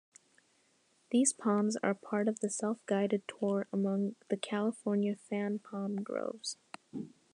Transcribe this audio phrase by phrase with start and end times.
[1.11, 6.57] These ponds are part of the self-guided tour among the California Fan Palm groves.